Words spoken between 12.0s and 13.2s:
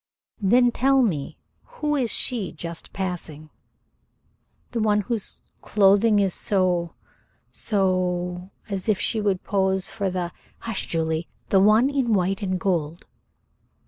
white and gold."